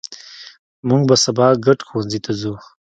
مونږ 0.87 1.01
به 1.09 1.15
سبا 1.25 1.47
ګډ 1.65 1.79
ښوونځي 1.87 2.19
ته 2.25 2.31
ځو 2.39 2.53